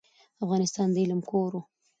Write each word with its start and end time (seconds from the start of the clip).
افغانستان 0.43 0.87
د 0.91 0.95
علم 1.03 1.21
کور 1.29 1.51
و. 1.57 1.61